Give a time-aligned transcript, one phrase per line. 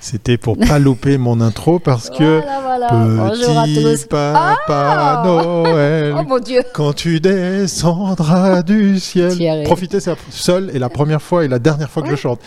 [0.00, 3.64] C'était pour pas louper mon intro parce que voilà, voilà.
[3.64, 9.64] petit papa Ah Noël, Oh mon Dieu quand tu descendras du ciel.
[9.64, 12.40] Profitez, c'est la seule et la première fois et la dernière fois que je chante.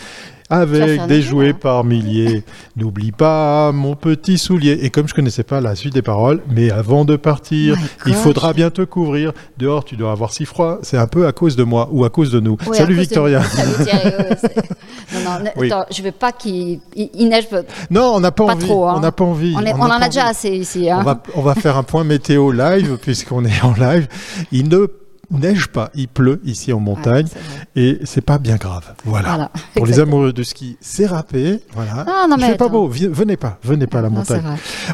[0.52, 1.58] Avec des jouets hein.
[1.60, 2.44] par milliers.
[2.76, 4.78] N'oublie pas mon petit soulier.
[4.82, 7.76] Et comme je connaissais pas la suite des paroles, mais avant de partir,
[8.06, 9.32] il faudra bien te couvrir.
[9.58, 10.78] Dehors, tu dois avoir si froid.
[10.82, 12.56] C'est un peu à cause de moi ou à cause de nous.
[12.66, 13.42] Oui, Salut de- Victoria.
[13.42, 14.10] Salut Thierry.
[15.14, 15.72] non, non, ne- Oui.
[15.72, 17.48] attends, je veux pas qu'il il, il neige.
[17.90, 18.66] Non, on n'a pas, Pas envie.
[18.66, 18.94] trop, hein.
[18.96, 19.54] On n'a pas envie.
[19.56, 20.90] On, est- on n'a en pas a déjà assez ici.
[20.90, 20.98] Hein.
[21.00, 24.06] On va, on va faire un point météo live puisqu'on est en live.
[24.52, 24.86] Il ne
[25.32, 28.92] neige pas, il pleut ici en montagne Ouais, et c'est pas bien grave.
[29.04, 29.28] Voilà.
[29.30, 31.60] Voilà, Pour les amoureux de ski, c'est râpé.
[31.74, 32.04] Voilà.
[32.06, 32.88] Ah, non, Il mais fait pas beau.
[32.88, 34.42] Venez pas, venez pas à la Non, montagne.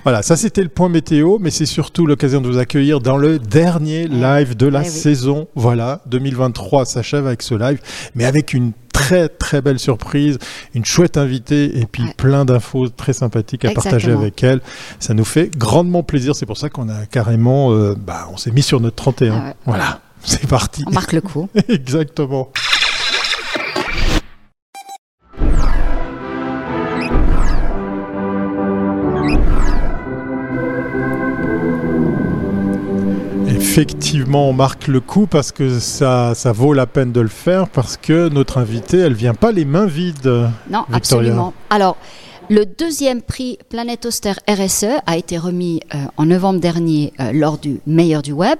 [0.05, 3.39] Voilà, ça c'était le point météo, mais c'est surtout l'occasion de vous accueillir dans le
[3.39, 4.91] dernier live de la Eh oui.
[4.91, 5.49] saison.
[5.55, 7.81] Voilà, 2023 s'achève avec ce live,
[8.15, 10.39] mais avec une très très belle surprise,
[10.75, 12.15] une chouette invitée et puis Ouais.
[12.17, 14.61] plein d'infos très sympathiques à partager avec elle.
[14.99, 16.35] Ça nous fait grandement plaisir.
[16.35, 19.35] C'est pour ça qu'on a carrément, euh, bah, on s'est mis sur notre 31.
[19.35, 19.55] Ah ouais.
[19.67, 20.85] Voilà, c'est parti.
[20.87, 21.49] On marque le coup.
[21.69, 22.51] Exactement.
[33.49, 37.69] Effectivement, on marque le coup parce que ça, ça vaut la peine de le faire
[37.69, 40.27] parce que notre invitée, elle vient pas les mains vides.
[40.27, 40.97] Non, Victoria.
[40.97, 41.55] absolument.
[41.71, 41.97] Alors,
[42.49, 47.59] le deuxième prix Planète Auster RSE a été remis euh, en novembre dernier euh, lors
[47.59, 48.59] du meilleur du web.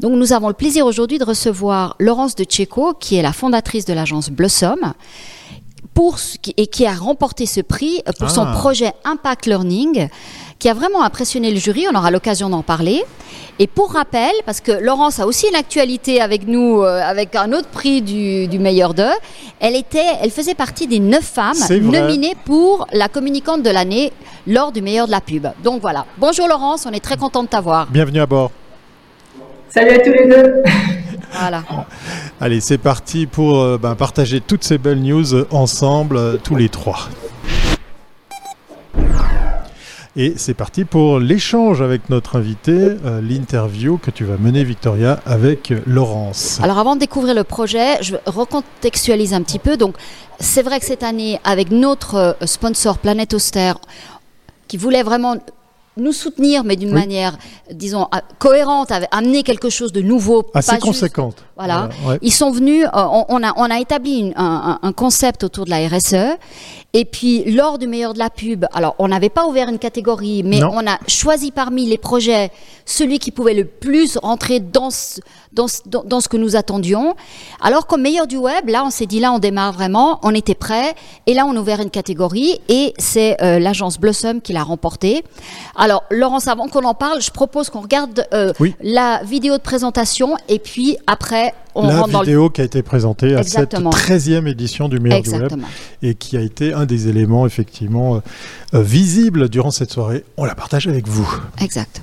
[0.00, 3.84] Donc, nous avons le plaisir aujourd'hui de recevoir Laurence de Tchéco, qui est la fondatrice
[3.84, 4.94] de l'agence Blossom.
[5.94, 6.16] Pour,
[6.56, 8.52] et qui a remporté ce prix euh, pour son Ah.
[8.56, 10.08] projet Impact Learning,
[10.62, 11.86] qui a vraiment impressionné le jury.
[11.92, 13.02] On aura l'occasion d'en parler.
[13.58, 17.52] Et pour rappel, parce que Laurence a aussi une actualité avec nous, euh, avec un
[17.52, 19.16] autre prix du, du meilleur d'eux,
[19.58, 24.12] elle était, elle faisait partie des neuf femmes nominées pour la communicante de l'année
[24.46, 25.48] lors du meilleur de la pub.
[25.64, 26.06] Donc voilà.
[26.18, 27.88] Bonjour Laurence, on est très content de t'avoir.
[27.90, 28.52] Bienvenue à bord.
[29.68, 30.62] Salut à tous les deux.
[31.34, 31.62] Voilà.
[32.42, 36.68] Allez, c'est parti pour euh, ben, partager toutes ces belles news ensemble, euh, tous les
[36.68, 37.08] trois.
[40.14, 45.20] Et c'est parti pour l'échange avec notre invité, euh, l'interview que tu vas mener, Victoria,
[45.24, 46.60] avec Laurence.
[46.62, 49.78] Alors avant de découvrir le projet, je recontextualise un petit peu.
[49.78, 49.96] Donc
[50.38, 53.72] c'est vrai que cette année, avec notre euh, sponsor Planète Auster,
[54.68, 55.36] qui voulait vraiment
[55.96, 56.94] nous soutenir, mais d'une Oui.
[56.94, 57.36] manière,
[57.70, 60.44] disons, euh, cohérente, amené quelque chose de nouveau.
[60.54, 61.44] Assez pas juste- conséquente.
[61.56, 61.88] Voilà.
[62.06, 62.18] ouais.
[62.22, 65.64] Ils sont venus, euh, on, on a, on a établi une- un, un- concept autour
[65.66, 66.36] de la RSE.
[66.94, 70.42] Et puis, lors du meilleur de la pub, alors on n'avait pas ouvert une catégorie,
[70.42, 70.70] mais Non.
[70.74, 72.50] on a choisi parmi les projets
[72.84, 75.20] celui qui pouvait le plus rentrer dans ce,
[75.52, 77.14] dans ce, dans- ce que nous attendions.
[77.62, 80.54] Alors qu'au meilleur du web, là, on s'est dit, là, on démarre vraiment, on était
[80.54, 80.94] prêt.
[81.26, 85.24] Et là, on a ouvert une catégorie et c'est euh, l'agence Blossom qui l'a remporté.
[85.76, 88.74] Alors, Laurence, avant qu'on en parle, je propose qu'on regarde euh, Oui.
[88.82, 92.64] la vidéo de présentation et puis après, on La rentre dans le vidéo qui a
[92.64, 95.52] été présentée à cette 13e édition du meilleur du web
[96.02, 98.20] et qui a été un des éléments effectivement euh,
[98.74, 100.24] euh, visibles durant cette soirée.
[100.36, 101.28] On la partage avec vous.
[101.60, 102.02] Exact.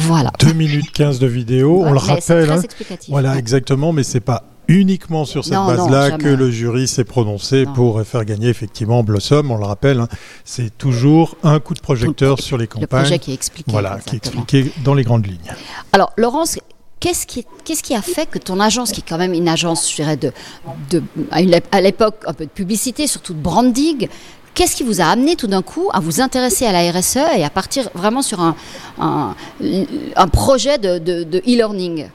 [0.00, 0.30] Voilà.
[0.40, 2.46] 2 minutes 15 de vidéo, on le rappelle.
[2.46, 2.62] très hein.
[3.08, 7.72] Voilà, exactement, mais c'est pas uniquement sur cette base-là que le jury s'est prononcé Non.
[7.72, 9.50] pour faire gagner effectivement Blossom.
[9.50, 10.08] On le rappelle, hein,
[10.44, 12.86] c'est toujours un coup de projecteur sur les Le campagnes.
[13.02, 13.70] projet qui est expliqué.
[13.72, 15.52] Voilà, qui est expliqué dans les grandes lignes.
[15.92, 16.56] Alors, Laurence,
[17.00, 20.16] qu'est-ce qui, a fait que ton agence, qui est quand même une agence, je dirais,
[20.16, 20.32] de,
[20.90, 21.02] de,
[21.32, 24.06] à une- à l'époque, un peu de publicité, surtout de branding,
[24.54, 27.44] qu'est-ce qui vous a amené tout d'un coup à vous intéresser à la RSE et
[27.44, 29.34] à partir vraiment sur un,
[30.32, 30.98] projet de,
[31.38, 32.06] e-learning?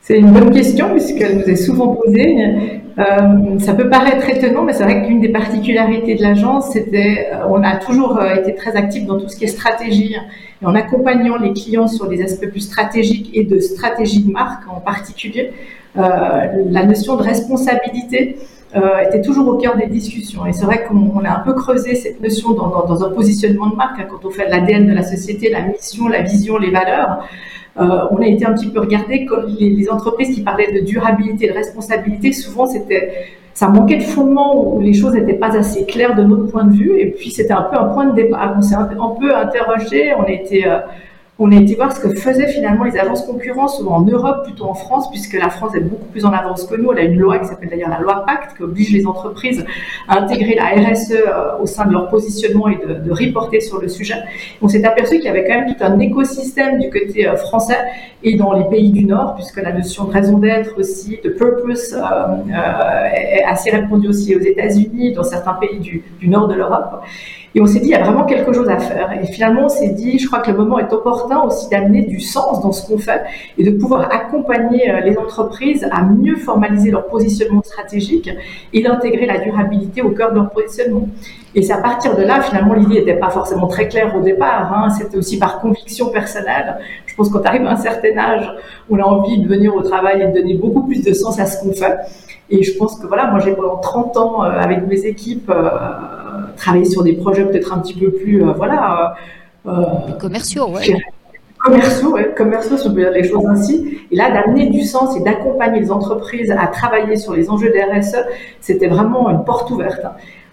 [0.00, 2.82] C'est une bonne question puisqu'elle nous est souvent posée.
[2.98, 7.46] Euh, ça peut paraître étonnant, mais c'est vrai qu'une des particularités de l'agence, c'était, euh,
[7.48, 10.14] on a toujours euh, été très actif dans tout ce qui est stratégie
[10.62, 14.62] et en accompagnant les clients sur les aspects plus stratégiques et de stratégie de marque
[14.68, 15.52] en particulier.
[15.96, 18.36] la notion de responsabilité
[19.06, 20.46] était toujours au cœur des discussions.
[20.46, 23.76] Et c'est vrai qu'on on a un peu creusé cette notion dans, un positionnement de
[23.76, 27.24] marque, hein, quand on fait l'ADN de la société, la mission, la vision, les valeurs.
[27.76, 31.48] Euh, on a été un petit peu regardé comme les, entreprises qui parlaient de durabilité,
[31.48, 32.32] de responsabilité.
[32.32, 33.12] Souvent, c'était
[33.52, 36.72] ça manquait de fondement où les choses n'étaient pas assez claires de notre point de
[36.72, 36.98] vue.
[36.98, 38.54] Et puis, c'était un peu un point de départ.
[38.56, 40.12] On s'est un, un peu interrogé.
[40.18, 40.78] On a été euh,
[41.38, 44.66] on a été voir ce que faisaient finalement les agences concurrentes, souvent en Europe, plutôt
[44.66, 46.92] en France, puisque la France est beaucoup plus en avance que nous.
[46.92, 49.64] Elle a une loi qui s'appelle d'ailleurs la loi Pacte, qui oblige les entreprises
[50.08, 53.80] à intégrer la RSE euh, au sein de leur positionnement et de, de reporter sur
[53.80, 54.14] le sujet.
[54.62, 57.78] On s'est aperçu qu'il y avait quand même tout un écosystème du côté euh, français
[58.22, 61.94] et dans les pays du Nord, puisque la notion de raison d'être aussi, de purpose,
[61.94, 66.54] euh, euh, est assez répandue aussi aux États-Unis, dans certains pays du, du nord de
[66.54, 67.02] l'Europe.
[67.54, 69.12] Et on s'est dit, il y a vraiment quelque chose à faire.
[69.22, 72.18] Et finalement, on s'est dit, je crois que le moment est opportun aussi d'amener du
[72.18, 73.22] sens dans ce qu'on fait
[73.58, 78.28] et de pouvoir accompagner euh, les entreprises à mieux formaliser leur positionnement stratégique
[78.72, 81.08] et d'intégrer la durabilité au cœur de leur positionnement.
[81.54, 84.72] Et c'est à partir de là, finalement, l'idée n'était pas forcément très claire au départ.
[84.72, 84.90] Hein.
[84.90, 86.78] C'était aussi par conviction personnelle.
[87.06, 88.50] Je pense tu arrives à un certain âge,
[88.90, 91.46] on a envie de venir au travail et de donner beaucoup plus de sens à
[91.46, 91.96] ce qu'on fait.
[92.50, 95.70] Et je pense que voilà, moi j'ai pendant 30 ans euh, avec mes équipes euh,
[96.56, 99.14] travaillé sur des projets peut-être un petit peu plus, euh, voilà.
[99.66, 99.84] euh,
[100.20, 100.96] commerciaux, ouais.
[101.58, 103.98] Commerciaux, ouais, commerciaux, si on peut dire les choses ainsi.
[104.10, 107.82] Et là, d'amener du sens et d'accompagner les entreprises à travailler sur les enjeux des
[107.82, 108.18] RSE,
[108.60, 110.02] c'était vraiment une porte ouverte.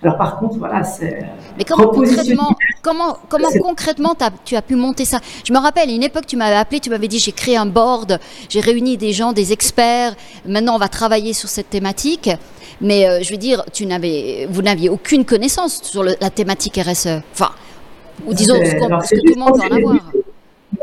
[0.03, 1.19] Alors par contre, voilà, c'est.
[1.57, 5.19] Mais comment concrètement, comment, comment concrètement as, tu as pu monter ça?
[5.45, 7.67] Je me rappelle, à une époque, tu m'avais appelé, tu m'avais dit j'ai créé un
[7.67, 8.19] board,
[8.49, 10.15] j'ai réuni des gens, des experts.
[10.45, 12.29] Maintenant, on va travailler sur cette thématique.
[12.81, 16.79] Mais euh, je veux dire, tu n'avais, vous n'aviez aucune connaissance sur le, la thématique
[16.83, 17.21] RSE.
[17.31, 17.51] Enfin,
[18.25, 20.11] ou disons ce, alors, ce que tout le monde peut en avoir.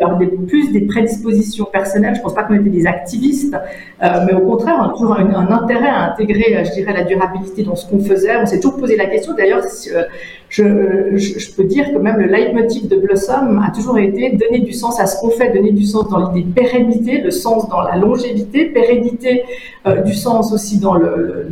[0.01, 2.15] Alors, des, plus des prédispositions personnelles.
[2.17, 3.57] Je pense pas qu'on était des activistes,
[4.03, 7.05] euh, mais au contraire, on a toujours un, un, intérêt à intégrer, je dirais, la
[7.05, 8.37] durabilité dans ce qu'on faisait.
[8.37, 9.35] On s'est toujours posé la question.
[9.35, 9.63] D'ailleurs,
[9.95, 10.05] euh,
[10.51, 14.99] je, peux dire que même le leitmotiv de Blossom a toujours été donner du sens
[14.99, 17.97] à ce qu'on fait, donner du sens dans l'idée de pérennité, le sens dans la
[17.97, 19.43] longévité, pérennité
[19.87, 21.49] euh, du sens aussi dans le,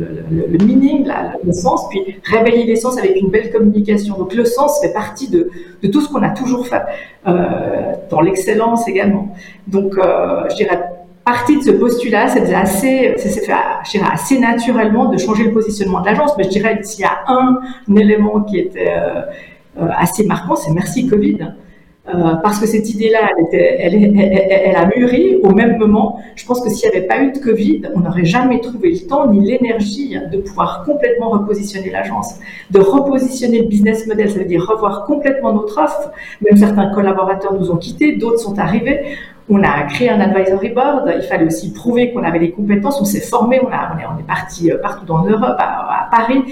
[0.63, 1.07] meaning,
[1.43, 4.17] le sens, puis réveiller les sens avec une belle communication.
[4.17, 5.49] Donc le sens fait partie de,
[5.83, 6.81] de tout ce qu'on a toujours fait,
[7.27, 9.35] euh, dans l'excellence également.
[9.67, 10.81] Donc euh, je dirais
[11.27, 13.53] partie de ce postulat, c'est assez, ça s'est fait,
[13.85, 16.31] je dirais, assez naturellement de changer le positionnement de l'agence.
[16.37, 17.59] Mais je dirais s'il y a un,
[17.97, 21.39] élément qui était euh, assez marquant, c'est merci Covid.
[22.07, 23.93] Euh, parce que cette idée-là, elle,
[24.69, 26.21] elle, a mûri au même moment.
[26.37, 29.05] Je pense que s'il n'y avait pas eu de Covid, on n'aurait jamais trouvé le
[29.05, 32.35] temps ni l'énergie de pouvoir complètement repositionner l'agence,
[32.71, 36.11] de repositionner le business model, ça veut dire revoir complètement notre offre.
[36.39, 39.17] Même certains collaborateurs nous ont quittés, d'autres sont arrivés.
[39.49, 41.11] On a créé un advisory board.
[41.15, 42.99] Il fallait aussi prouver qu'on avait les compétences.
[42.99, 43.61] On s'est formé.
[43.63, 46.43] On, est, parti partout dans l'Europe, à, à Paris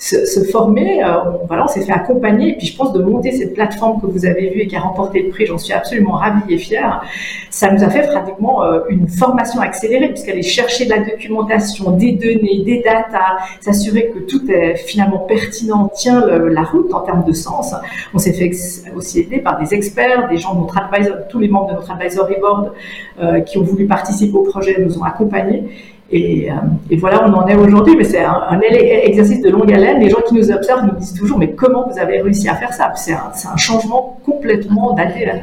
[0.00, 1.04] se, former.
[1.04, 2.50] Euh, on, voilà, on s'est fait accompagner.
[2.50, 4.80] Et puis, je pense de monter cette plateforme que vous avez vue et qui a
[4.80, 7.02] remporté le prix, j'en suis absolument ravie et fière.
[7.50, 12.12] Ça nous a fait pratiquement euh, une formation accélérée puisqu'aller chercher de la documentation, des
[12.12, 17.32] données, des datas, s'assurer que tout est finalement pertinent, tient la route en termes de
[17.32, 17.74] sens.
[18.14, 18.50] On s'est fait
[18.96, 21.90] aussi aider par des experts, des gens de notre advisor, tous les membres de notre
[21.90, 22.72] advisory board
[23.20, 25.64] euh, qui ont voulu participer au projet nous ont accompagnés.
[26.12, 26.54] Et, euh,
[26.90, 30.00] et, voilà, on en est aujourd'hui, mais c'est un, un, exercice de longue haleine.
[30.00, 32.72] Les gens qui nous observent nous disent toujours, mais comment vous avez réussi à faire
[32.72, 32.92] ça?
[32.96, 35.40] C'est un, un, changement complètement d'ADN.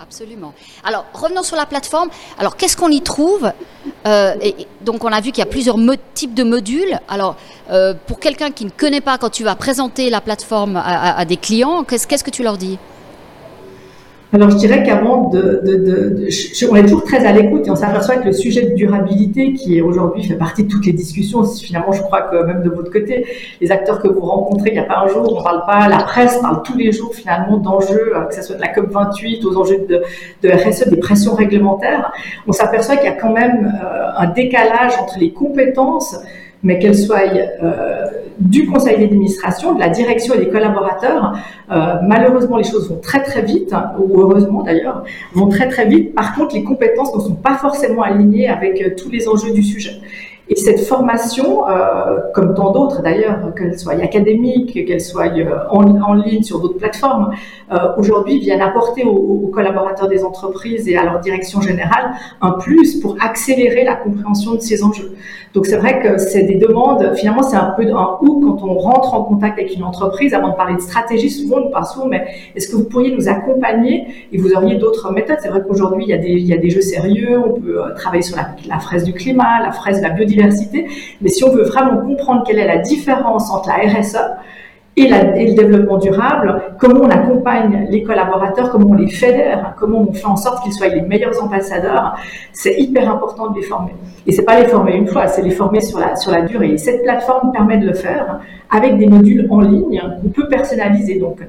[0.00, 0.52] Absolument.
[0.84, 2.10] Alors, revenons sur la plateforme.
[2.38, 3.50] Alors, qu'est-ce qu'on y trouve?
[4.06, 5.78] Euh, et, Donc, on a vu qu'il y a plusieurs
[6.14, 7.00] types de modules.
[7.08, 7.34] Alors,
[7.72, 11.18] euh, pour quelqu'un qui ne connaît pas, quand tu vas présenter la plateforme à, à,
[11.18, 12.78] à des clients, qu'est-ce, qu'est-ce que tu leur dis?
[14.34, 16.28] Alors je dirais qu'avant de, de, de,
[16.68, 19.80] on est toujours très à l'écoute et on s'aperçoit que le sujet de durabilité, qui
[19.80, 23.26] aujourd'hui fait partie de toutes les discussions, finalement je crois que même de votre côté,
[23.60, 25.88] les acteurs que vous rencontrez, il n'y a pas un jour on ne parle pas,
[25.88, 28.90] la presse parle tous les jours finalement d'enjeux, euh, que ce soit de la COP
[28.90, 30.02] 28 aux enjeux de,
[30.42, 32.12] de RSE, des pressions réglementaires.
[32.48, 36.16] On s'aperçoit qu'il y a quand même euh, un décalage entre les compétences
[36.64, 37.20] mais qu'elles soient
[37.62, 38.06] euh,
[38.40, 41.38] du conseil d'administration, de la direction et des collaborateurs.
[41.70, 45.04] Euh, malheureusement, les choses vont très très vite, ou heureusement d'ailleurs,
[45.34, 46.14] vont très très vite.
[46.14, 49.62] Par contre, les compétences ne sont pas forcément alignées avec euh, tous les enjeux du
[49.62, 49.92] sujet.
[50.50, 56.12] Et cette formation, euh, comme tant d'autres d'ailleurs, qu'elle soit académique, qu'elle soit euh, en,
[56.12, 57.30] ligne sur d'autres plateformes,
[57.72, 62.10] euh, aujourd'hui viennent apporter aux, collaborateurs des entreprises et à leur direction générale
[62.42, 65.14] un plus pour accélérer la compréhension de ces enjeux.
[65.54, 68.74] Donc c'est vrai que c'est des demandes, finalement c'est un peu un ou quand on
[68.74, 72.06] rentre en contact avec une entreprise, avant de parler de stratégie, souvent on parle souvent,
[72.06, 75.36] mais est-ce que vous pourriez nous accompagner et vous auriez d'autres méthodes?
[75.40, 78.80] C'est vrai qu'aujourd'hui il y a des jeux sérieux, on peut travailler sur la, la
[78.80, 82.58] fraise du climat, la fraise de la biodiversité, mais si on veut vraiment comprendre quelle
[82.58, 84.18] est la différence entre la RSE
[84.96, 90.12] et, le développement durable, comment on accompagne les collaborateurs, comment on les fédère, comment on
[90.12, 92.14] fait en sorte qu'ils soient les meilleurs ambassadeurs,
[92.52, 93.94] c'est hyper important de les former.
[94.26, 96.72] Et c'est pas les former une fois, c'est les former sur la, sur la durée.
[96.72, 101.18] Et cette plateforme permet de le faire avec des modules en ligne qu'on peut personnaliser.
[101.18, 101.40] Donc,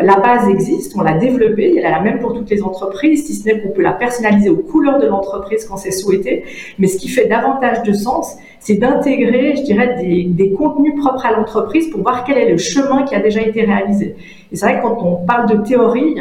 [0.00, 3.34] la base existe, on l'a développée, elle est la même pour toutes les entreprises, si
[3.34, 6.44] ce n'est qu'on peut la personnaliser aux couleurs de l'entreprise quand c'est souhaité.
[6.78, 11.32] Mais ce qui fait davantage de sens, c'est d'intégrer, je dirais, des, contenus propres à
[11.32, 14.14] l'entreprise pour voir quel est le chemin qui a déjà été réalisé.
[14.52, 16.14] Et c'est vrai que quand on parle de théorie,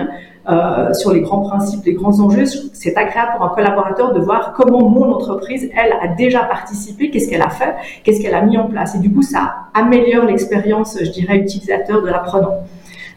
[0.49, 4.53] euh, sur les grands principes, les grands enjeux, c'est agréable pour un collaborateur de voir
[4.53, 8.57] comment mon entreprise, elle, a déjà participé, qu'est-ce qu'elle a fait, qu'est-ce qu'elle a mis
[8.57, 8.95] en place.
[8.95, 12.55] Et du coup, ça améliore l'expérience, je dirais, utilisateur de l'apprenant.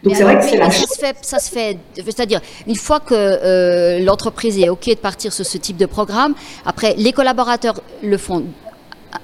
[0.05, 2.99] Donc c'est vrai que c'est la ça se fait, ça se fait, c'est-à-dire une fois
[2.99, 6.35] que euh, l'entreprise est ok de partir sur ce type de programme,
[6.65, 8.45] après les collaborateurs le font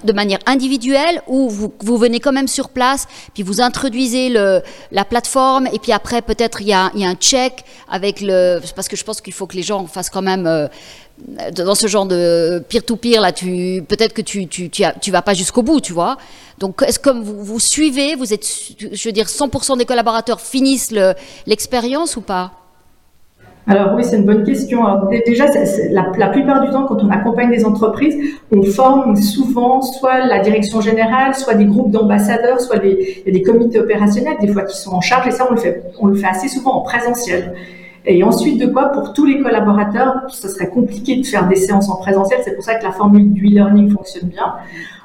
[0.03, 4.61] de manière individuelle ou vous, vous, venez quand même sur place, puis vous introduisez le,
[4.91, 8.59] la plateforme et puis après peut-être il y a, y a, un check avec le...
[8.75, 10.47] Parce que je pense qu'il faut que les gens fassent quand même...
[10.47, 10.67] Euh,
[11.55, 13.21] dans ce genre de peer-to-peer,
[13.87, 16.17] peut-être que tu, tu, tu, vas pas jusqu'au bout, tu vois.
[16.59, 18.45] Donc, est-ce que vous, vous suivez, vous êtes,
[18.79, 20.93] je veux dire, 100% des collaborateurs finissent
[21.45, 22.51] l'expérience ou pas?
[23.67, 24.81] Alors oui, c'est une bonne question.
[25.25, 25.45] Déjà,
[25.91, 28.17] la, la, plupart du temps, quand on accompagne des entreprises,
[28.51, 33.79] on forme souvent soit la direction générale, soit des groupes d'ambassadeurs, soit des, des comités
[33.79, 35.27] opérationnels, des fois qui sont en charge.
[35.27, 37.53] Et ça, on le fait, on le fait assez souvent en présentiel.
[38.05, 41.89] Et ensuite de quoi, pour tous les collaborateurs, ce serait compliqué de faire des séances
[41.89, 42.39] en présentiel.
[42.43, 44.53] C'est pour ça que la formule du e-learning fonctionne bien.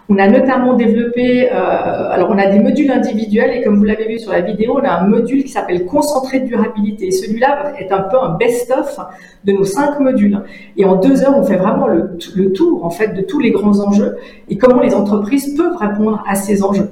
[0.08, 4.06] On a notamment développé, euh, alors on a des modules individuels et comme vous l'avez
[4.06, 7.10] vu sur la vidéo, on a un module qui s'appelle concentré de durabilité.
[7.10, 9.00] Celui-là est un peu un best-of
[9.44, 10.40] de nos cinq modules.
[10.76, 13.50] Et en deux heures, on fait vraiment le, le tour en fait de tous les
[13.50, 14.16] grands enjeux
[14.48, 16.90] et comment les entreprises peuvent répondre à ces enjeux.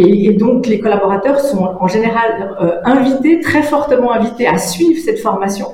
[0.00, 5.18] Et, donc, les collaborateurs sont en général euh, invités, très fortement invités à suivre cette
[5.18, 5.66] formation.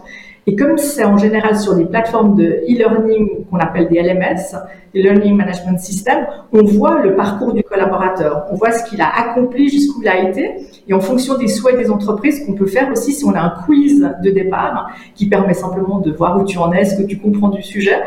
[0.47, 4.57] Et comme c'est en général sur des plateformes de e-learning qu'on appelle des LMS,
[4.93, 9.09] des Learning Management System, on voit le parcours du collaborateur, on voit ce qu'il a
[9.09, 10.55] accompli, jusqu'où il a été,
[10.87, 13.55] et en fonction des souhaits des entreprises, qu'on peut faire aussi si on a un
[13.65, 17.19] quiz de départ qui permet simplement de voir où tu en es, ce que tu
[17.19, 18.03] comprends du sujet,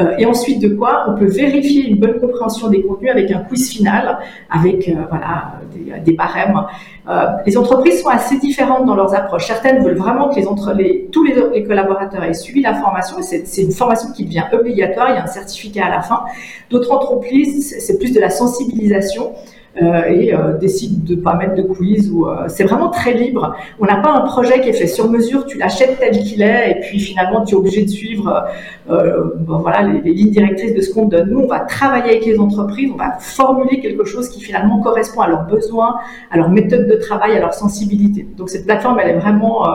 [0.00, 3.40] euh, et ensuite de quoi on peut vérifier une bonne compréhension des contenus avec un
[3.40, 4.18] quiz final,
[4.50, 6.60] avec euh, voilà des, des barèmes.
[7.08, 9.46] Euh, les entreprises sont assez différentes dans leurs approches.
[9.46, 13.62] Certaines veulent vraiment que les entre les, tous les, collaborateurs aient suivi la formation, c'est
[13.62, 16.24] une formation qui devient obligatoire, il y a un certificat à la fin.
[16.70, 19.32] D'autres entreprises, c'est plus de la sensibilisation.
[19.80, 23.56] Euh, et euh, décident de pas mettre de quiz ou euh, c'est vraiment très libre.
[23.80, 26.72] On n'a pas un projet qui est fait sur mesure, tu l'achètes tel qu'il est
[26.72, 28.44] et puis finalement tu es obligé de suivre
[28.86, 31.30] bon, voilà les, lignes directrices de ce qu'on donne.
[31.30, 35.22] Nous, on va travailler avec les entreprises, on va formuler quelque chose qui finalement correspond
[35.22, 35.96] à leurs besoins,
[36.30, 38.26] à leur méthode de travail, à leur sensibilité.
[38.36, 39.66] Donc cette plateforme, elle est vraiment,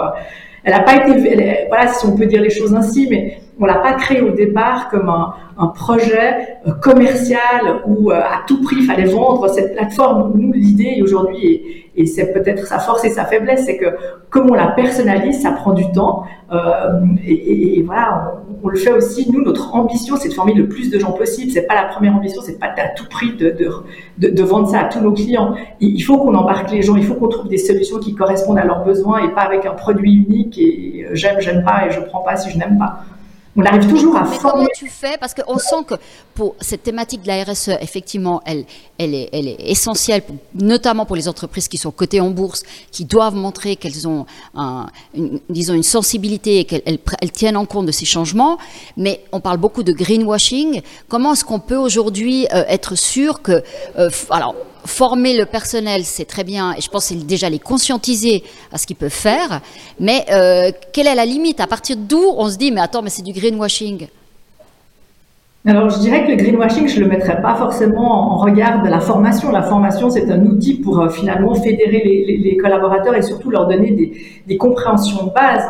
[0.63, 3.79] elle n'a pas été, voilà si on peut dire les choses ainsi, mais on l'a
[3.79, 8.77] pas créé au départ comme un, un projet euh, commercial où euh, à tout prix
[8.79, 10.33] il fallait vendre cette plateforme.
[10.35, 13.87] Nous, l'idée aujourd'hui, et, et c'est peut-être sa force et sa faiblesse, c'est que
[14.29, 16.23] comme on la personnalise, ça prend du temps.
[16.51, 19.29] Euh, et, et, voilà, on, on, le fait aussi.
[19.31, 21.51] Nous, notre ambition, c'est de former le plus de gens possible.
[21.51, 23.71] C'est pas la première ambition, c'est pas à tout prix de, de,
[24.19, 25.55] de, de, vendre ça à tous nos clients.
[25.79, 28.65] Il faut qu'on embarque les gens, il faut qu'on trouve des solutions qui correspondent à
[28.65, 32.21] leurs besoins et pas avec un produit unique et j'aime, j'aime pas et je prends
[32.21, 33.03] pas si je n'aime pas.
[33.57, 35.17] On arrive toujours à mais Comment tu fais?
[35.19, 35.95] Parce qu'on sent que
[36.35, 38.65] pour cette thématique de la RSE, effectivement, elle,
[38.99, 40.21] elle, est, elle est essentielle,
[40.53, 42.61] notamment pour les entreprises qui sont cotées en bourse,
[42.91, 47.65] qui doivent montrer qu'elles ont, un, une, disons, une sensibilité et qu'elles elles, tiennent en
[47.65, 48.59] compte de ces changements.
[48.95, 50.81] Mais on parle beaucoup de greenwashing.
[51.07, 53.63] Comment est-ce qu'on peut aujourd'hui euh, être sûr que,
[53.97, 54.53] euh, alors,
[54.87, 58.95] former le personnel, c'est très bien, et je pense déjà les conscientiser à ce qu'ils
[58.95, 59.61] peuvent faire,
[59.99, 61.59] mais euh, quelle est la limite?
[61.59, 64.07] À partir d'où on se dit, mais attends, mais c'est du greenwashing?
[65.65, 69.01] Alors, je dirais que le greenwashing, je le mettrais pas forcément en regard de la
[69.01, 69.51] formation.
[69.51, 73.91] La formation, c'est un outil pour euh, finalement fédérer les, collaborateurs et surtout leur donner
[73.91, 74.13] des,
[74.47, 75.67] des compréhensions de base.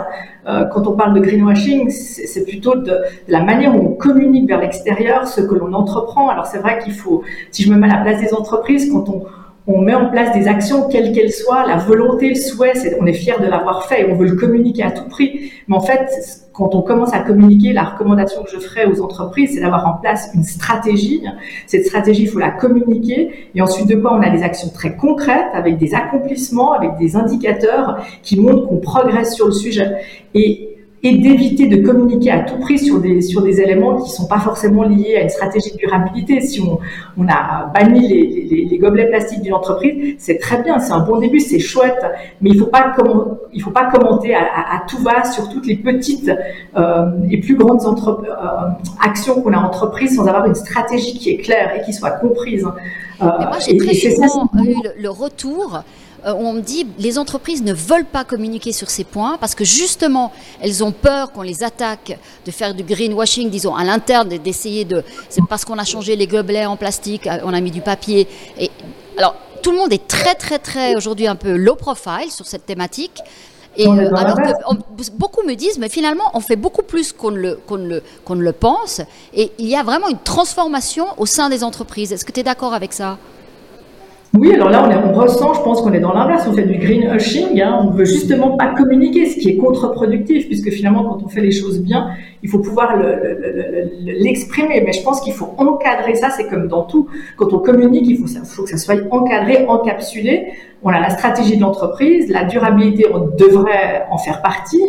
[0.47, 2.95] Euh, quand on parle de greenwashing, c'est plutôt de,
[3.27, 6.29] la manière où on communique vers l'extérieur ce que l'on entreprend.
[6.29, 9.09] Alors, c'est vrai qu'il faut, si je me mets à la place des entreprises, quand
[9.09, 9.23] on,
[9.67, 13.05] on met en place des actions, quelles qu'elles soient, la volonté, le souhait, c'est, on
[13.05, 15.51] est fier de l'avoir fait et on veut le communiquer à tout prix.
[15.67, 16.09] Mais en fait,
[16.53, 19.99] quand on commence à communiquer, la recommandation que je ferai aux entreprises, c'est d'avoir en
[19.99, 21.21] place une stratégie.
[21.65, 23.49] Cette stratégie, il faut la communiquer.
[23.53, 27.17] Et ensuite de quoi, on a des actions très concrètes avec des accomplissements, avec des
[27.17, 29.97] indicateurs qui montrent qu'on progresse sur le sujet.
[30.33, 30.66] Et
[31.03, 34.39] et d'éviter de communiquer à tout prix sur des, sur des éléments qui sont pas
[34.39, 36.41] forcément liés à une stratégie de durabilité.
[36.41, 36.79] Si on,
[37.17, 41.01] on a banni les, les, les gobelets plastiques d'une entreprise, c'est très bien, c'est un
[41.01, 42.03] bon début, c'est chouette,
[42.41, 42.95] mais il faut pas
[43.53, 46.31] il faut pas commenter à, à, tout va sur toutes les petites
[46.75, 48.33] euh, et plus grandes euh,
[49.01, 52.65] actions qu'on a entreprises sans avoir une stratégie qui est claire et qui soit comprise.
[53.21, 55.79] Euh, moi, j'ai très souvent eu le retour euh,
[56.33, 60.31] on me dit les entreprises ne veulent pas communiquer sur ces points parce que justement
[60.61, 65.03] elles ont peur qu'on les attaque de faire du greenwashing, disons à l'interne, d'essayer de.
[65.29, 68.27] C'est parce qu'on a changé les gobelets en plastique, on a mis du papier.
[68.59, 68.71] Et
[69.17, 72.65] alors tout le monde est très très très aujourd'hui un peu low profile sur cette
[72.65, 73.21] thématique.
[73.79, 77.37] Et euh, alors que beaucoup me disent, mais finalement, on fait beaucoup plus qu'on ne,
[77.37, 79.01] le, qu'on le, qu'on ne le pense.
[79.35, 82.11] Et il y a vraiment une transformation au sein des entreprises.
[82.11, 83.19] Est-ce que tu es d'accord avec ça?
[84.33, 87.09] Oui, alors là, on, ressent, je pense qu'on est dans l'inverse, on fait du green
[87.15, 91.29] hushing, hein, on veut justement pas communiquer, ce qui est contre-productif, puisque finalement, quand on
[91.29, 92.09] fait les choses bien,
[92.43, 92.97] il faut pouvoir
[94.01, 97.07] l'exprimer, mais je pense qu'il faut encadrer ça, c'est comme dans tout.
[97.37, 98.25] Quand on communique, il faut,
[98.63, 100.47] que ça soit encadré, encapsulé.
[100.83, 104.83] On a la stratégie de l'entreprise, la durabilité, on devrait en faire partie.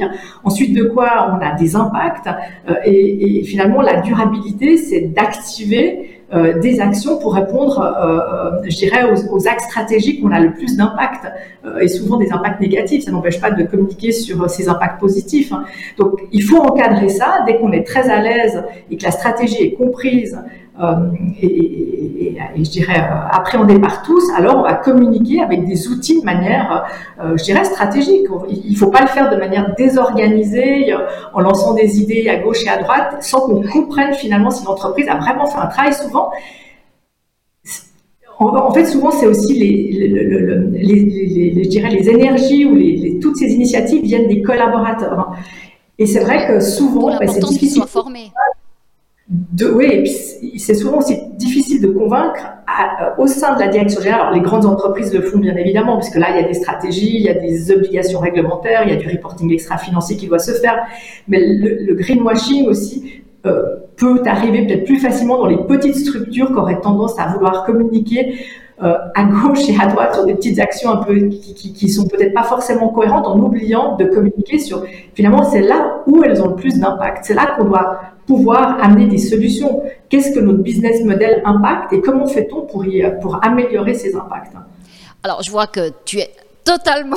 [0.44, 2.28] Ensuite de quoi, on a des impacts,
[2.68, 8.76] euh, et finalement, la durabilité, c'est d'activer euh, des actions pour répondre, euh, euh, je
[8.76, 11.26] dirais, aux, aux, axes stratégiques où on a le plus d'impact
[11.80, 13.04] et souvent des impacts négatifs.
[13.04, 15.52] Ça n'empêche pas de communiquer sur ces impacts positifs.
[15.52, 15.64] Hein.
[15.96, 19.62] Donc, il faut encadrer ça dès qu'on est très à l'aise et que la stratégie
[19.62, 20.67] est comprise euh,
[21.40, 25.88] et, et, et, je dirais euh, appréhendé par tous, alors on va communiquer avec des
[25.88, 26.86] outils de manière,
[27.20, 28.26] euh, je dirais, stratégique.
[28.48, 30.94] Il ne faut pas le faire de manière désorganisée,
[31.34, 35.08] en lançant des idées à gauche et à droite, sans qu'on comprenne finalement si l'entreprise
[35.08, 35.92] a vraiment fait un travail.
[35.92, 36.30] Souvent,
[38.38, 40.08] en, fait, souvent, c'est aussi les, les,
[40.70, 45.32] les, les, je dirais, les énergies ou les, toutes ces initiatives viennent des collaborateurs.
[45.98, 47.58] Et c'est vrai que souvent, bah, c'est difficile.
[47.58, 48.30] Qu'ils soient formés
[49.30, 50.06] oui,
[50.56, 54.22] c'est souvent aussi difficile de convaincre euh, au sein de la direction générale.
[54.22, 56.54] Alors, les grandes entreprises le font bien évidemment, parce que là, il y a des
[56.54, 60.38] stratégies, il y a des obligations réglementaires, il y a du reporting extra-financier qui doit
[60.38, 60.78] se faire.
[61.28, 66.46] Mais le, le greenwashing aussi euh, peut arriver peut-être plus facilement dans les petites structures
[66.46, 68.34] qui auraient tendance à vouloir communiquer
[68.82, 71.88] euh, à gauche et à droite sur des petites actions un peu qui, qui, qui
[71.88, 76.40] sont peut-être pas forcément cohérentes en oubliant de communiquer sur finalement c'est là où elles
[76.42, 77.24] ont le plus d'impact.
[77.24, 79.82] C'est là qu'on doit pouvoir amener des solutions.
[80.08, 84.52] Qu'est-ce que notre business model impacte et comment fait-on pour, y, pour améliorer ces impacts?
[85.24, 86.30] Alors, je vois que tu es
[86.62, 87.16] totalement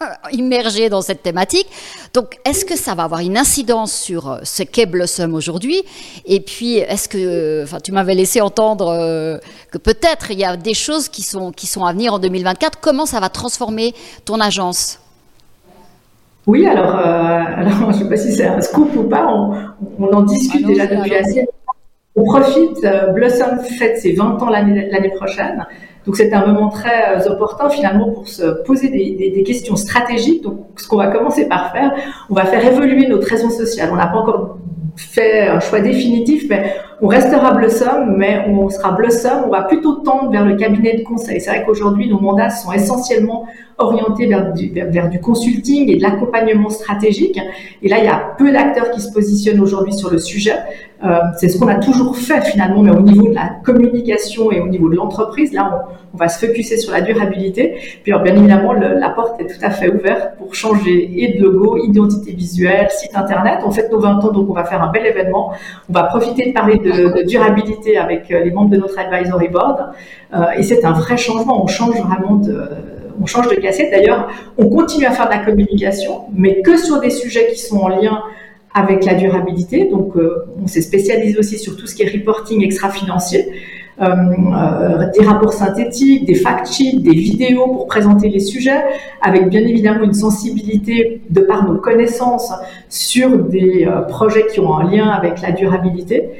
[0.32, 1.66] immergé dans cette thématique.
[2.14, 5.82] Donc, est-ce que ça va avoir une incidence sur euh, ce qu'est Blossom aujourd'hui?
[6.26, 9.38] Et puis, est-ce que, enfin, tu m'avais laissé entendre euh,
[9.70, 12.80] que peut-être il y a des choses qui sont, qui sont à venir en 2024.
[12.80, 15.00] Comment ça va transformer ton agence?
[16.46, 19.26] Oui, alors, euh, alors je ne sais pas si c'est un scoop ou pas,
[19.98, 21.46] on, en discute ah déjà depuis assez
[22.16, 25.66] On profite, euh, Blossom fête ses 20 ans l'année prochaine,
[26.06, 30.42] donc c'est un moment très euh, opportun finalement pour se poser des, questions stratégiques.
[30.42, 31.92] Donc ce qu'on va commencer par faire,
[32.28, 33.90] on va faire évoluer notre raison sociale.
[33.92, 34.58] On n'a pas encore
[34.96, 39.96] fait un choix définitif, mais on restera Blossom, mais on sera Blossom, on va plutôt
[39.96, 41.40] tendre vers le cabinet de conseil.
[41.40, 43.46] C'est vrai qu'aujourd'hui, nos mandats sont essentiellement
[43.78, 47.40] orientés vers du, vers, du consulting et de l'accompagnement stratégique.
[47.82, 50.56] Et là, il y a peu d'acteurs qui se positionnent aujourd'hui sur le sujet.
[51.02, 54.60] Euh, c'est ce qu'on a toujours fait finalement, mais au niveau de la communication et
[54.60, 57.76] au niveau de l'entreprise, là, on, va se focuser sur la durabilité.
[58.02, 61.78] Puis bien évidemment, la porte est tout à fait ouverte pour changer et de logo,
[61.78, 63.60] identité visuelle, site internet.
[63.64, 65.52] On fait nos 20 ans, donc on va faire un bel événement.
[65.88, 69.48] On va profiter de parler de, de durabilité avec euh, les membres de notre advisory
[69.48, 69.92] board.
[70.34, 71.62] Euh, et c'est un vrai changement.
[71.62, 72.68] On change vraiment de
[73.22, 73.90] on change de cassette.
[73.90, 77.78] D'ailleurs, on continue à faire de la communication, mais que sur des sujets qui sont
[77.78, 78.22] en lien
[78.74, 79.88] avec la durabilité.
[79.90, 83.46] Donc, euh, on s'est spécialisé aussi sur tout ce qui est reporting extra-financier,
[84.00, 88.82] euh, euh, des rapports synthétiques, des fact-sheets, des vidéos pour présenter les sujets,
[89.20, 92.52] avec bien évidemment une sensibilité de par nos connaissances
[92.88, 96.30] sur des projets qui ont un lien avec la durabilité.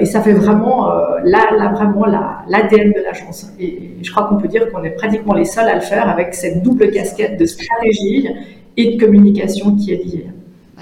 [0.00, 0.88] et ça fait vraiment
[1.24, 3.52] là, là vraiment l'ADN de l'agence.
[3.60, 6.32] Et je crois qu'on peut dire qu'on est pratiquement les seuls à le faire avec
[6.32, 8.28] cette double casquette de stratégie
[8.76, 10.26] et de communication qui est liée.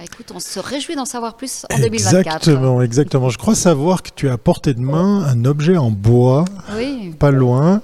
[0.02, 2.26] Bah, écoute, on se réjouit d'en savoir plus en 2024.
[2.26, 3.28] Exactement, exactement.
[3.28, 6.44] Je crois savoir que tu as à portée de main un objet en bois,
[7.20, 7.82] pas loin.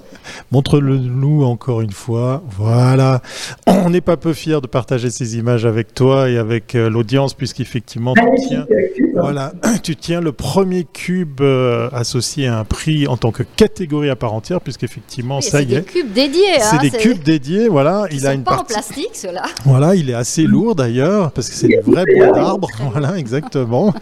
[0.51, 2.43] Montre-le-nous encore une fois.
[2.51, 3.23] Voilà.
[3.67, 7.35] On n'est pas peu fiers de partager ces images avec toi et avec euh, l'audience,
[7.35, 8.67] puisqu'effectivement, tu tiens,
[9.15, 9.53] voilà,
[9.83, 14.17] tu tiens le premier cube euh, associé à un prix en tant que catégorie à
[14.17, 15.77] part entière, puisqu'effectivement, ça y est.
[15.77, 16.43] C'est des cubes dédiés.
[16.59, 18.07] C'est hein, des cubes dédiés, voilà.
[18.11, 19.45] il a une pas en plastique, cela.
[19.65, 22.69] Voilà, il est assez lourd d'ailleurs, parce que c'est des vrais d'arbre.
[22.91, 23.95] Voilà, exactement.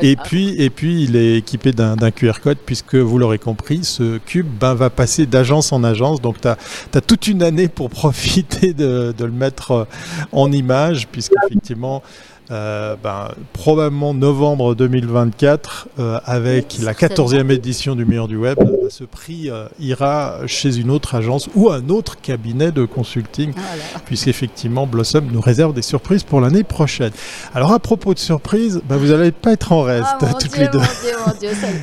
[0.00, 4.18] et puis, et puis, il est équipé d'un QR code, puisque vous l'aurez compris, ce
[4.18, 6.20] cube ben, va passer d'agence en agence.
[6.20, 9.84] Donc tu as, toute une année pour profiter de, le mettre euh,
[10.32, 12.02] en image, puisqu'effectivement,
[12.50, 19.04] euh, ben, probablement novembre 2024, euh, avec la 14e édition du meilleur du web, ce
[19.04, 25.26] prix ira chez une autre agence ou un autre cabinet de consulting, ah puisqu'effectivement Blossom
[25.30, 27.12] nous réserve des surprises pour l'année prochaine.
[27.54, 30.68] Alors à propos de surprises, ben, vous n'allez pas être en reste ah, toutes les
[30.68, 30.80] deux.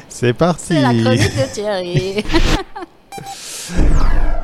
[0.10, 0.66] C'est parti.
[0.68, 2.24] C'est la chronique de Thierry.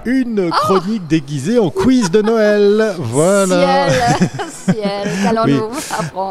[0.05, 2.93] Une chronique déguisée en quiz de Noël.
[2.99, 3.87] Voilà.
[3.89, 4.77] Ciel,
[5.21, 5.61] ciel,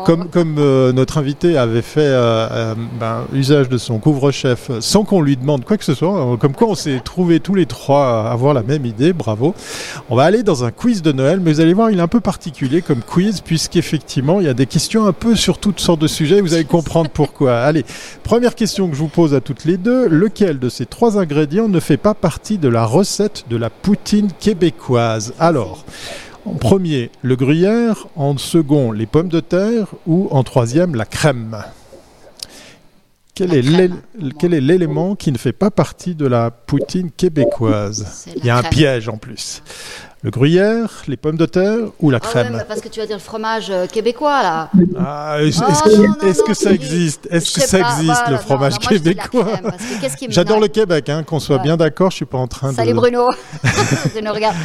[0.04, 5.04] Comme, comme euh, notre invité avait fait euh, euh, ben, usage de son couvre-chef sans
[5.04, 8.26] qu'on lui demande quoi que ce soit, comme quoi on s'est trouvé tous les trois
[8.26, 9.54] à avoir la même idée, bravo.
[10.08, 12.08] On va aller dans un quiz de Noël, mais vous allez voir, il est un
[12.08, 16.00] peu particulier comme quiz, puisqu'effectivement, il y a des questions un peu sur toutes sortes
[16.00, 17.58] de sujets, vous allez comprendre pourquoi.
[17.58, 17.84] Allez,
[18.22, 21.68] première question que je vous pose à toutes les deux, lequel de ces trois ingrédients
[21.68, 25.34] ne fait pas partie de la recette de la poutine québécoise.
[25.38, 25.84] Alors,
[26.46, 31.62] en premier, le gruyère, en second, les pommes de terre ou en troisième, la crème.
[33.34, 33.60] Quel est
[34.60, 38.24] l'élément qui ne fait pas partie de la poutine québécoise?
[38.36, 39.62] Il y a un piège en plus.
[40.24, 43.16] Le gruyère, les pommes de terre ou la ah crème Parce que tu vas dire
[43.16, 44.70] le fromage euh, québécois là.
[44.98, 47.28] Ah, est-ce oh, que, ça existe?
[47.30, 49.60] Est-ce que ça existe le fromage québécois?
[50.30, 52.10] J'adore le Québec, hein, qu'on soit bien d'accord.
[52.10, 52.76] Je suis pas en train de.
[52.76, 53.28] Salut Bruno.
[54.14, 54.56] je ne regarde.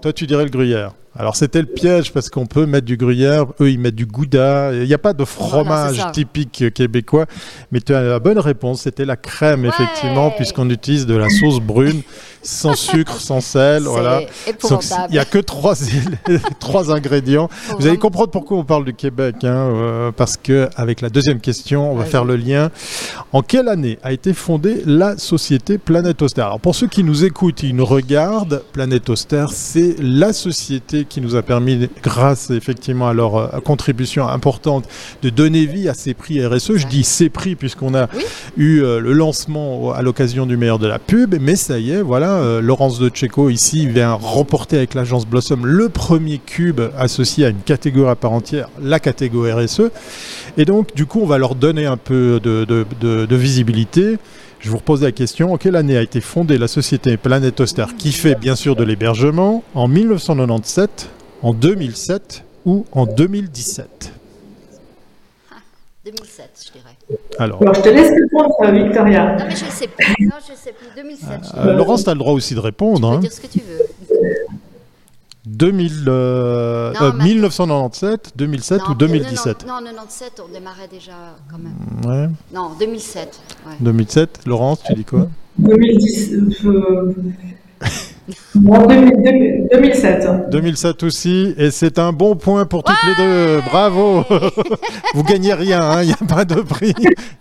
[0.00, 0.92] Toi, tu dirais le gruyère.
[1.18, 4.72] Alors c'était le piège parce qu'on peut mettre du gruyère, eux ils mettent du gouda.
[4.74, 7.26] Il n'y a pas de fromage typique québécois,
[7.72, 11.60] mais tu as la bonne réponse, c'était la crème effectivement, puisqu'on utilise de la sauce
[11.60, 12.02] brune
[12.42, 13.84] sans sucre, sans sel.
[13.84, 14.20] Voilà.
[14.46, 15.74] Il n'y a que trois,
[16.60, 17.48] trois ingrédients.
[17.78, 21.40] Vous allez comprendre pourquoi on parle du Québec, hein, euh, parce que avec la deuxième
[21.40, 22.70] question, on va faire le lien.
[23.32, 27.24] En quelle année a été fondée la société Planète Auster Alors pour ceux qui nous
[27.24, 33.08] écoutent, ils nous regardent, Planète Auster, c'est la société qui nous a permis, grâce effectivement
[33.08, 34.88] à leur euh, contribution importante,
[35.22, 36.76] de donner vie à ces prix RSE.
[36.76, 38.08] Je dis ces prix puisqu'on a
[38.56, 42.02] eu euh, le lancement à l'occasion du meilleur de la pub, mais ça y est,
[42.02, 47.46] voilà, euh, Laurence de Tcheco ici vient remporter avec l'agence Blossom le premier cube associé
[47.46, 49.90] à une catégorie à part entière, la catégorie RSE.
[50.58, 54.18] Et donc, du coup, on va leur donner un peu de, de visibilité.
[54.66, 57.84] Je vous repose la question, en quelle année a été fondée la société Planet Oster
[57.96, 61.08] qui fait bien sûr de l'hébergement En 1997,
[61.42, 64.12] en 2007 ou en 2017
[66.04, 66.96] 2007, je dirais.
[67.38, 69.36] Alors, je te laisse répondre, Victoria.
[69.36, 70.26] Non, mais je ne sais plus.
[70.26, 70.88] Non, je sais plus.
[70.96, 71.28] 2007.
[71.58, 72.96] Euh, Laurence, tu as le droit aussi de répondre.
[72.96, 73.20] Tu peux hein.
[73.20, 73.86] dire ce que tu veux.
[75.46, 81.76] 2000, euh, euh, 1997, 2007 ou 2017 Non, 97, on démarrait déjà quand même.
[82.04, 82.28] Ouais.
[82.52, 83.40] Non, 2007.
[83.66, 83.74] Ouais.
[83.80, 85.28] 2007, Laurence, tu dis quoi?
[85.58, 86.34] 2010.
[88.28, 90.50] Euh, 2007.
[90.50, 93.60] 2007 aussi, et c'est un bon point pour toutes les deux.
[93.62, 94.24] Bravo
[95.14, 96.94] Vous gagnez rien, hein, il n'y a pas de prix.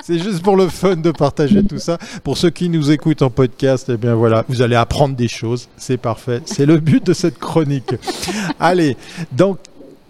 [0.03, 1.97] C'est juste pour le fun de partager tout ça.
[2.23, 5.69] Pour ceux qui nous écoutent en podcast, eh bien voilà, vous allez apprendre des choses.
[5.77, 6.41] C'est parfait.
[6.45, 7.95] C'est le but de cette chronique.
[8.59, 8.97] Allez,
[9.31, 9.57] donc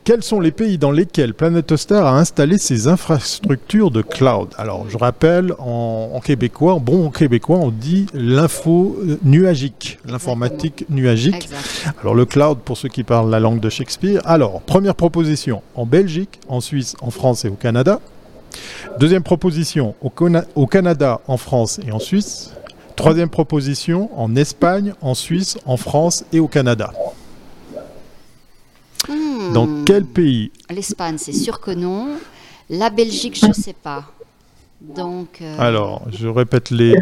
[0.06, 4.50] quels sont les pays dans lesquels Planetostar a installé ses infrastructures de cloud?
[4.58, 11.50] Alors, je rappelle, en, québécois, bon en québécois, on dit l'info nuagique, l'informatique nuagique.
[12.02, 14.22] Alors, le cloud, pour ceux qui parlent la langue de Shakespeare.
[14.26, 18.00] Alors, première proposition, en Belgique, en Suisse, en France et au Canada.
[19.00, 20.14] Deuxième proposition, au,
[20.54, 22.52] au Canada, en France et en Suisse.
[22.96, 26.94] Troisième proposition, en Espagne, en Suisse, en France et au Canada.
[29.54, 29.84] Dans hmm.
[29.86, 32.08] quel pays L'Espagne, c'est sûr que non.
[32.70, 34.06] La Belgique, je ne sais pas.
[34.82, 35.40] Donc.
[35.42, 36.96] Euh, Alors, je répète les.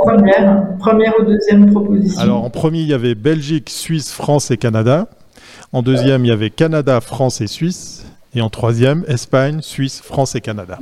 [0.00, 2.20] Première, première ou deuxième proposition.
[2.20, 5.08] Alors, en premier, il y avait Belgique, Suisse, France et Canada.
[5.72, 8.04] En deuxième, il y avait Canada, France et Suisse.
[8.34, 10.78] Et en troisième, Espagne, Suisse, France et Canada.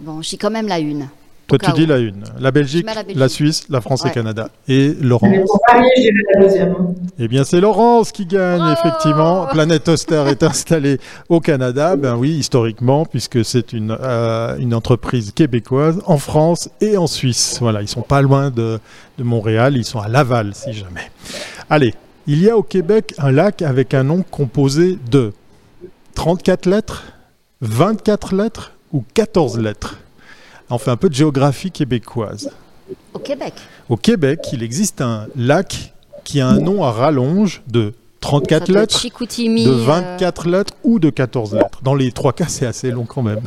[0.00, 1.08] Bon, j'ai quand même la une.
[1.46, 2.24] Toi, tu dis la une.
[2.40, 4.48] La Belgique, la, Suisse, la France et et Canada.
[4.66, 6.74] Et Laurence la deuxième.
[7.18, 9.46] Eh bien, c'est Laurence qui gagne, oh effectivement.
[9.46, 11.94] Planète Oster est installée au Canada.
[11.94, 17.58] Ben oui, historiquement, puisque c'est une, euh, une entreprise québécoise en France et en Suisse.
[17.60, 18.80] Voilà, ils sont pas loin de,
[19.18, 19.76] de Montréal.
[19.76, 21.12] Ils sont à Laval, si jamais.
[21.70, 21.94] Allez,
[22.26, 25.32] il y a au Québec un lac avec un nom composé de
[26.16, 27.04] 34 lettres,
[27.60, 29.98] 24 lettres ou 14 lettres?
[30.70, 32.50] On fait un peu de géographie québécoise.
[33.14, 33.54] Au Québec
[33.88, 35.92] Au Québec, il existe un lac
[36.24, 41.10] qui a un nom à rallonge de 34 lettres, de 24 euh, lettres ou de
[41.10, 41.80] 14 lettres.
[41.82, 43.40] Dans les trois cas, c'est assez long quand même.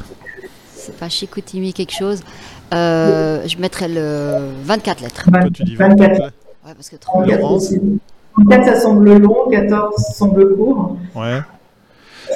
[0.73, 2.21] C'est pas Chicoutimi quelque chose.
[2.73, 5.29] Euh, je mettrais le 24 lettres.
[5.53, 6.33] tu dis 24 lettres
[6.65, 7.73] Ouais, parce que 34, Laurence
[8.35, 10.97] 34, ça semble long, 14 semble court.
[11.15, 11.39] Ouais.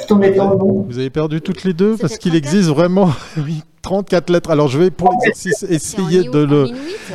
[0.09, 4.49] Vous avez perdu toutes les deux parce qu'il existe vraiment oui, 34 lettres.
[4.49, 6.65] Alors je vais pour l'exercice essayer de le.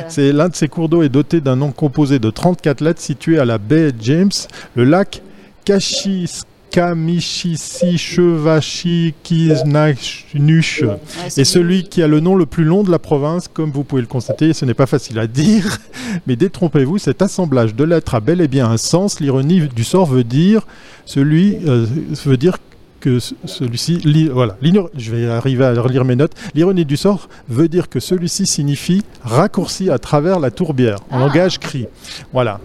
[0.07, 3.39] C'est l'un de ces cours d'eau est doté d'un nom composé de 34 lettres situé
[3.39, 4.31] à la baie James,
[4.75, 5.21] le lac
[5.65, 6.43] Kashis.
[6.71, 10.83] Kamishishi Chevachi Kisnachunush
[11.25, 14.03] est celui qui a le nom le plus long de la province, comme vous pouvez
[14.03, 14.53] le constater.
[14.53, 15.79] Ce n'est pas facile à dire,
[16.27, 19.19] mais détrompez-vous, cet assemblage de lettres a bel et bien un sens.
[19.19, 20.67] L'ironie du sort veut dire
[21.05, 21.87] celui euh,
[22.25, 22.59] veut dire
[22.99, 24.57] que celui-ci, voilà,
[24.95, 26.33] je vais arriver à relire mes notes.
[26.53, 31.19] L'ironie du sort veut dire que celui-ci signifie raccourci à travers la tourbière, en ah.
[31.19, 31.87] langage cri.
[32.33, 32.59] Voilà.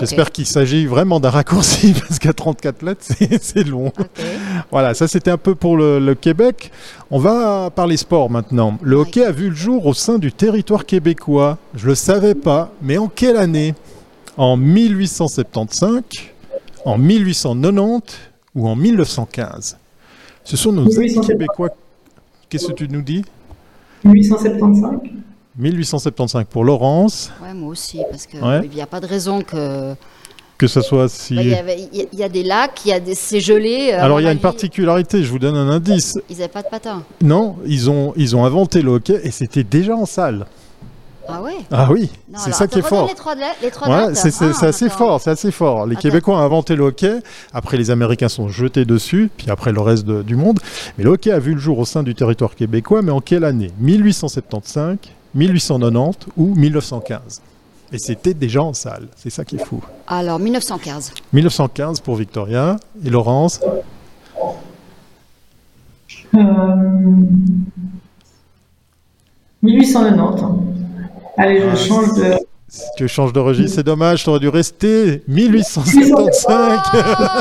[0.00, 3.04] J'espère qu'il s'agit vraiment d'un raccourci parce qu'à 34 lettres,
[3.40, 3.92] c'est long.
[4.70, 6.70] Voilà, ça c'était un peu pour le, Québec.
[7.10, 8.78] On va parler sport maintenant.
[8.82, 11.58] Le hockey a vu le jour au sein du territoire québécois.
[11.74, 13.74] Je le savais pas, mais en quelle année?
[14.38, 16.02] En 1875,
[16.86, 19.76] en 1890 ou en 1915.
[20.44, 21.70] Ce sont nos amis québécois.
[22.48, 23.24] Qu'est-ce que tu nous dis?
[24.04, 25.00] 1875.
[25.56, 27.30] 1875 pour Laurence.
[27.42, 29.94] Ouais, moi aussi, parce qu'il n'y a pas de raison que.
[30.58, 31.34] Que ce soit si.
[31.34, 33.14] Bah, il y, a des lacs, il y a des.
[33.14, 33.90] C'est gelé.
[33.92, 36.18] Euh, Alors il y a une particularité, je vous donne un indice.
[36.30, 37.02] Ils n'avaient pas de patins.
[37.20, 40.46] Non, ils ont, ils ont inventé le hockey et c'était déjà en salle.
[41.28, 43.08] Ah ouais Ah oui, c'est ça qui est fort.
[44.14, 45.86] c'est assez fort, c'est assez fort.
[45.86, 47.20] Les Québécois ont inventé le hockey,
[47.52, 50.60] après les Américains sont jetés dessus, puis après le reste du monde.
[50.98, 53.44] Mais le hockey a vu le jour au sein du territoire québécois, mais en quelle
[53.44, 53.70] année?
[53.78, 54.98] 1875,
[55.34, 57.42] 1890 ou 1915
[57.92, 59.82] et c'était déjà en salle, c'est ça qui est fou.
[60.06, 61.12] Alors 1915.
[61.34, 62.78] 1915 pour Victoria.
[63.04, 63.60] Et Laurence?
[66.34, 66.38] Euh...
[69.62, 70.82] 1890.
[71.36, 72.38] Allez, je ah, change de.
[72.96, 76.46] Tu changes de registre, c'est dommage, tu aurais dû rester 1875.
[76.48, 76.62] Oh,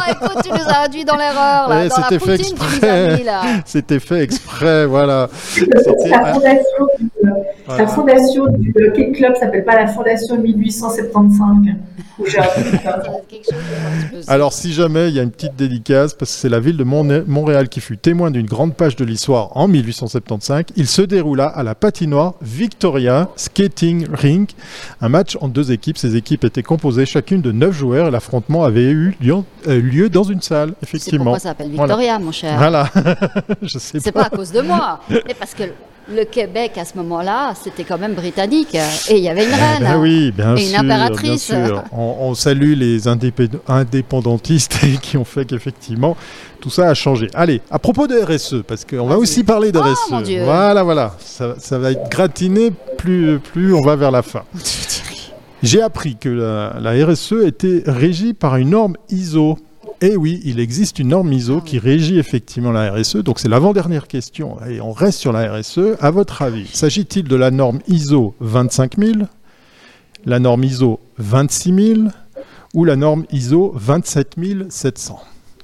[0.12, 1.69] écoute, tu nous as induit dans l'erreur.
[1.69, 3.23] Ouais, C'était fait exprès.
[3.65, 5.30] C'était fait exprès, voilà.
[6.10, 6.34] La
[7.77, 11.75] la fondation du Hockey Club s'appelle pas la fondation 1875.
[14.27, 16.84] Alors, si jamais il y a une petite dédicace, parce que c'est la ville de
[16.84, 21.63] Montréal qui fut témoin d'une grande page de l'histoire en 1875, il se déroula à
[21.63, 24.51] la patinoire Victoria Skating Rink,
[25.01, 25.97] un match en deux équipes.
[25.97, 29.17] Ces équipes étaient composées chacune de neuf joueurs et l'affrontement avait eu
[29.67, 31.10] euh, lieu, dans une salle, effectivement.
[31.10, 32.57] C'est pourquoi ça s'appelle Victoria, mon cher.
[32.57, 32.89] Voilà.
[33.62, 35.63] Je sais C'est pas à cause de moi, mais parce que
[36.12, 38.76] le Québec à ce moment-là, c'était quand même britannique.
[39.10, 40.00] Et il y avait une eh ben reine.
[40.02, 41.52] oui, bien et une impératrice.
[41.91, 46.15] On, salue les indépendantistes qui ont fait qu'effectivement,
[46.60, 47.28] tout ça a changé.
[47.34, 50.43] Allez, à propos de RSE, parce qu'on va aussi parler de oh, RSE.
[50.43, 51.15] Voilà, voilà.
[51.19, 54.43] Ça, va être gratiné plus, plus on va vers la fin.
[55.63, 59.58] J'ai appris que la, la RSE était régie par une norme ISO.
[60.03, 63.17] Eh oui, il existe une norme ISO qui régit effectivement la RSE.
[63.17, 64.57] Donc c'est l'avant-dernière question.
[64.67, 65.95] Et on reste sur la RSE.
[65.99, 69.27] À votre avis, s'agit-il de la norme ISO 25000,
[70.25, 72.09] la norme ISO 26000
[72.73, 75.19] ou la norme ISO 27700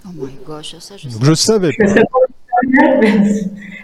[0.05, 1.85] Oh my gosh, ça je, Donc, je savais pas.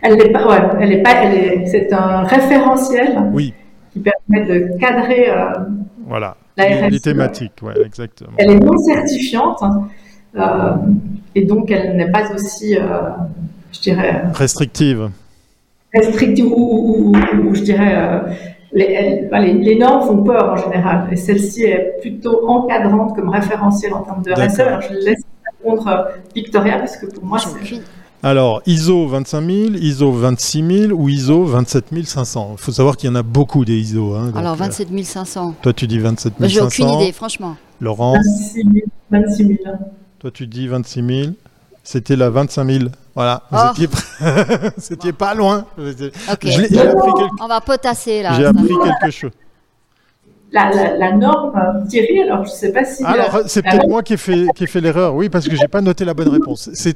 [0.05, 3.53] Elle n'est pas, ouais, elle est pas, elle est, c'est un référentiel Oui,
[3.93, 5.45] qui permet de cadrer euh,
[6.07, 6.35] voilà.
[6.57, 7.01] La Les, les RSE.
[7.03, 8.31] thématiques, ouais, exactement.
[8.37, 9.87] Elle est non certifiante hein,
[11.35, 12.81] et donc elle n'est pas aussi, euh,
[13.71, 15.09] je dirais, Restrictive.
[15.93, 18.19] restrictive ou, ou- ou- ou je dirais, euh,
[18.71, 23.29] les, bah, les- les normes font peur en général et celle-ci est plutôt encadrante comme
[23.29, 24.59] référentiel en termes de RSE.
[24.61, 25.21] Alors je laisse
[25.59, 26.03] répondre euh,
[26.35, 27.81] Victoria parce que pour moi c'est.
[28.25, 32.51] Alors, ISO 25000, ISO 26000 ou ISO 27500.
[32.53, 34.13] Il faut savoir qu'il y en a beaucoup des ISO.
[34.13, 35.55] hein, donc, Alors euh, 27 500.
[35.61, 36.47] toi, tu dis Bah, 27500.
[36.47, 37.57] j'ai aucune idée, franchement.
[37.81, 38.73] Laurence, 26 000.
[39.11, 39.57] 26 000.
[40.23, 41.33] Toi, tu dis 26000.
[41.83, 42.89] C'était la 25000.
[43.13, 43.71] Voilà, vous Oh.
[44.77, 45.65] vous étiez pas loin.
[45.77, 46.49] J'ai appris,
[47.13, 48.33] quelque- On va potasser là.
[48.37, 49.31] j'ai appris quelque chose.
[50.55, 53.03] La, la, la norme euh, Thierry, alors je ne sais pas si.
[53.03, 55.15] Alors, euh, c'est la peut-être moi qui ai fait, qui ai fait l'erreur.
[55.15, 56.69] Oui, parce que j'ai pas noté la bonne réponse.
[56.75, 56.95] C'est,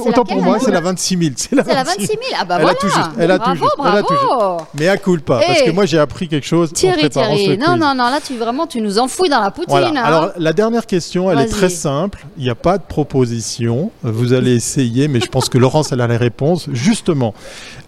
[0.00, 1.34] autant pour moi, c'est la 26000.
[1.36, 2.18] C'est la C'est la 26 26 000.
[2.36, 2.74] Ah bah Elle a voilà.
[2.80, 4.58] tout juste, elle a tout bravo, juste, elle a bravo.
[4.58, 5.66] tout Mais à coup pas, parce Eh.
[5.66, 7.44] que moi j'ai appris quelque chose Thierry, Thierry.
[7.46, 7.80] ce Non, quiz.
[7.80, 9.68] non, non, là tu vraiment tu nous enfouis dans la poutine.
[9.70, 9.88] Voilà.
[9.90, 10.02] hein.
[10.04, 12.26] Alors la dernière question, elle est très simple.
[12.38, 13.92] Il n'y a pas de proposition.
[14.02, 16.68] Vous allez essayer, mais je pense que Laurence elle a les réponses.
[16.72, 17.34] Justement,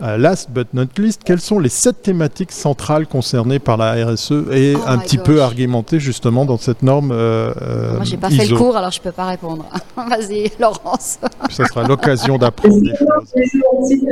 [0.01, 4.33] euh, last but not least, quelles sont les sept thématiques centrales concernées par la RSE
[4.53, 8.31] et Oh un petit peu argumentées justement dans cette norme euh, euh, Moi j'ai pas
[8.31, 9.65] fait le cours alors je peux pas répondre.
[9.97, 11.19] Vas-y, Laurence.
[11.51, 12.77] Ça sera l'occasion d'apprendre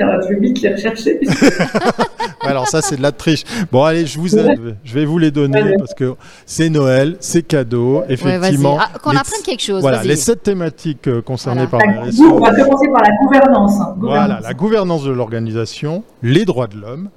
[0.01, 1.15] alors je vais vite les rechercher.
[1.17, 1.43] puisque-
[2.43, 3.45] Ouais, Alors ça c'est de la triche.
[3.73, 4.77] Bon allez, je vous aide.
[4.85, 5.77] Je vais vous les donner Allez.
[5.79, 8.01] parce que c'est Noël, c'est cadeau.
[8.01, 8.05] Ouais.
[8.11, 8.79] Effectivement.
[8.81, 9.81] Ah, Qu'on apprenne quelque chose.
[9.81, 11.87] Voilà, les sept thématiques euh, concernées Voilà.
[11.87, 13.81] par la on va commencer par la gouvernance.
[13.81, 14.43] hein, Voilà, gouvernance.
[14.45, 17.09] la gouvernance de l'organisation, les droits de l'homme,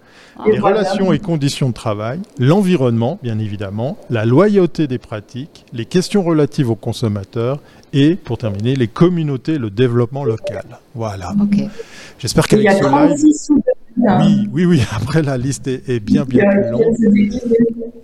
[0.45, 0.79] les voilà.
[0.79, 6.69] relations et conditions de travail, l'environnement, bien évidemment, la loyauté des pratiques, les questions relatives
[6.69, 7.59] aux consommateurs
[7.93, 10.63] et, pour terminer, les communautés et le développement local.
[10.95, 11.33] Voilà.
[12.19, 13.75] J'espère qu'avec ce live...
[14.05, 16.95] 36 sous Oui, oui, oui, après la liste est, est bien, bien plus longue.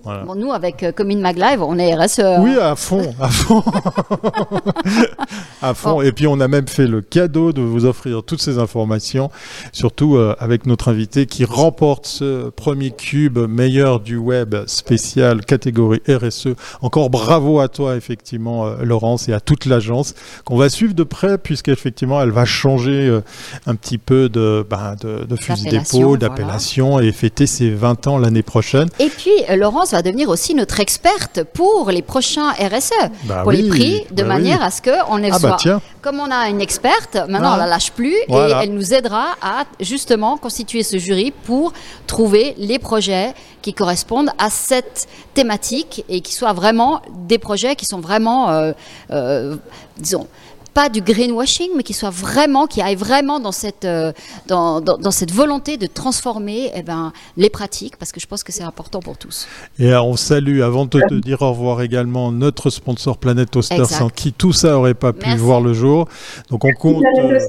[0.03, 0.23] Voilà.
[0.23, 2.21] Bon, nous avec euh, Commune Mag Live, on est RSE.
[2.41, 3.63] Oui, à fond, à fond.
[5.63, 5.93] à fond.
[5.95, 6.01] Bon.
[6.01, 9.31] Et puis, on a même fait le cadeau de vous offrir toutes ces informations,
[9.71, 16.01] surtout euh, avec notre invité qui remporte ce premier cube meilleur du web spécial catégorie
[16.07, 16.49] RSE.
[16.81, 20.13] Encore bravo à toi, effectivement, euh, Laurence, et à toute l'agence
[20.45, 23.21] qu'on va suivre de près, puisqu'effectivement, elle va changer euh,
[23.65, 25.69] un petit peu de, ben, de, de fusil
[26.17, 27.07] D'appellation, voilà.
[27.07, 28.89] et fêter ses 20 ans l'année prochaine.
[28.99, 32.91] Et puis, euh, Laurence va devenir aussi notre experte pour les prochains RSE,
[33.23, 34.27] Bah pour les prix, de bah oui.
[34.27, 35.81] manière à ce qu'on ait Ah bah soit, tiens.
[36.01, 37.55] comme on a une experte, maintenant Ah.
[37.55, 38.61] on la lâche plus Voilà.
[38.61, 41.73] et elle nous aidera à justement constituer ce jury pour
[42.07, 47.85] trouver les projets qui correspondent à cette thématique et qui soient vraiment des projets qui
[47.85, 48.71] sont vraiment, euh,
[49.11, 49.55] euh,
[49.97, 50.27] disons,
[50.75, 54.11] pas du greenwashing, mais qui soient vraiment, qui aillent vraiment dans cette, euh,
[54.47, 58.43] dans, dans- dans cette volonté de transformer eh ben, les pratiques, parce que je pense
[58.43, 59.47] que c'est important pour tous.
[59.79, 63.75] Et euh, on salue, avant de te dire au revoir également, notre sponsor Planet Toaster,
[63.75, 63.95] Exact.
[63.99, 65.37] sans qui tout ça n'aurait pas pu Merci.
[65.43, 66.07] voir le jour.
[66.51, 67.39] Donc on compte, euh,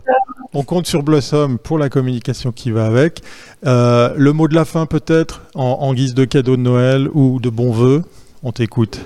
[0.54, 3.22] on compte sur Blossom pour la communication qui va avec.
[3.66, 7.40] Euh, le mot de la fin peut-être, en, en guise de cadeau de Noël ou
[7.40, 8.02] de bons vœux.
[8.44, 9.00] On t'écoute.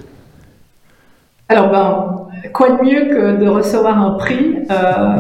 [1.48, 5.16] Alors, ben, quoi de mieux que de recevoir un prix euh,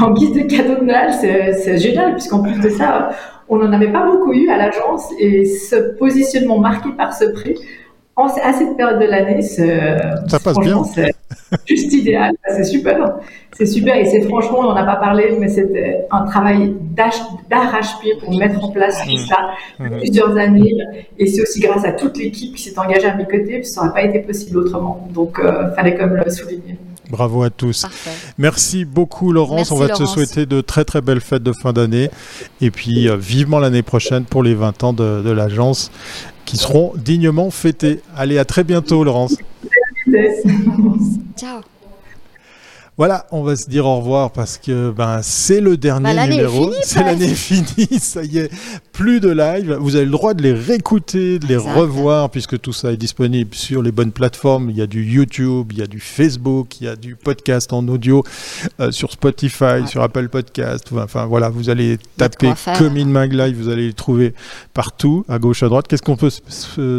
[0.00, 1.12] en guise de cadeau de Noël?
[1.12, 3.10] C'est génial, puisqu'en plus de ça,
[3.48, 7.56] on n'en avait pas beaucoup eu à l'agence, et ce positionnement marqué par ce prix,
[8.16, 9.96] en, à cette période de l'année, c'est-
[10.28, 10.82] Ça passe bien.
[10.84, 11.12] C'est
[11.68, 13.14] juste idéal, c'est super.
[13.56, 16.74] C'est super, et c'est franchement, on n'en a pas parlé, mais c'était un travail
[17.48, 19.36] d'arrache-pied pour mettre en place tout ça
[19.78, 19.98] Mhm.
[19.98, 20.74] plusieurs années.
[21.18, 23.74] Et c'est aussi grâce à toute l'équipe qui s'est engagée à mes côtés, parce que
[23.74, 25.08] ça n'aurait pas été possible autrement.
[25.12, 26.76] Donc, euh, fallait quand même le souligner.
[27.10, 27.82] Bravo à tous.
[27.82, 28.10] Parfait.
[28.38, 29.70] Merci beaucoup Laurence.
[29.70, 32.08] Merci, on va te souhaiter de très très belles fêtes de fin d'année.
[32.60, 35.90] Et puis euh, vivement l'année prochaine pour les 20 ans de, de l'agence
[36.50, 38.00] qui seront dignement fêtés.
[38.16, 39.36] Allez, à très bientôt Laurence.
[41.36, 41.60] Ciao.
[43.00, 46.70] Voilà, on va se dire au revoir parce que ben c'est le dernier Bah, numéro.
[46.82, 48.50] C'est l'année finie, ça y est,
[48.92, 49.74] plus de live.
[49.80, 51.72] Vous avez le droit de les réécouter, de les Exact.
[51.76, 54.68] revoir puisque tout ça est disponible sur les bonnes plateformes.
[54.68, 57.72] Il y a du YouTube, il y a du Facebook, il y a du podcast
[57.72, 58.22] en audio
[58.80, 60.88] euh, sur Spotify, sur Apple Podcast.
[60.94, 64.34] Enfin voilà, vous allez taper comme in Mag Live, vous allez les trouver
[64.74, 65.86] partout, à gauche, à droite.
[65.88, 66.42] Qu'est-ce qu'on peut s-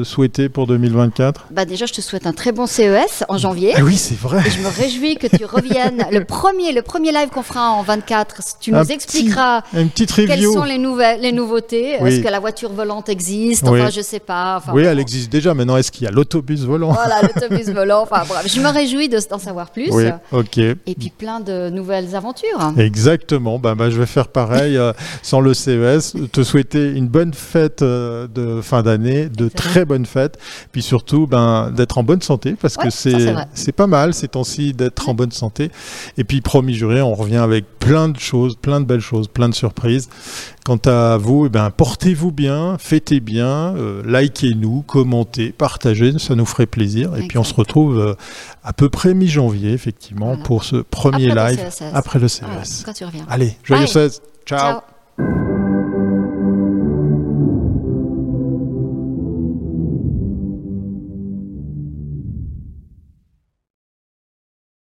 [0.03, 3.73] souhaiter pour 2024 Bah déjà, je te souhaite un très bon CES en janvier.
[3.77, 4.41] Ah oui, c'est vrai.
[4.47, 7.71] Et je me réjouis que tu reviennes prochaine, le premier, le premier live qu'on fera
[7.71, 11.91] en 24, tu nous expliqueras une petite quelles sont les, nouvelles, les nouveautés.
[11.91, 13.67] Est-ce que la voiture volante existe?
[13.67, 14.61] Enfin, je sais pas.
[14.73, 15.53] oui, elle existe déjà.
[15.53, 16.91] Maintenant, est-ce qu'il y a l'autobus volant?
[16.91, 18.01] Voilà, l'autobus volant.
[18.03, 19.89] Enfin, bref, je me réjouis d'en savoir plus.
[19.91, 20.57] Oui, ok.
[20.57, 22.73] Et puis plein de nouvelles aventures.
[22.77, 23.59] Exactement.
[23.59, 26.13] Ben, ben je vais faire pareil euh, sans le CES.
[26.31, 30.37] Te souhaiter une bonne fête euh, de fin d'année, de très bonnes fêtes.
[30.71, 34.73] Puis surtout, ben, d'être en bonne santé parce que c'est c'est pas mal ces temps-ci
[34.73, 35.70] d'être en bonne santé.
[36.17, 39.49] Et puis, promis juré, on revient avec plein de choses, plein de belles choses, plein
[39.49, 40.09] de surprises.
[40.65, 46.45] Quant à vous, eh ben, portez-vous bien, fêtez bien, euh, likez-nous, commentez, partagez, ça nous
[46.45, 47.15] ferait plaisir.
[47.17, 48.13] Et puis on se retrouve euh,
[48.63, 51.59] à peu près mi-janvier, effectivement, pour ce premier live
[51.93, 52.85] après le CES.
[52.95, 53.25] tu reviens.
[53.29, 54.21] Allez, joyeux 16.
[54.45, 54.81] Ciao.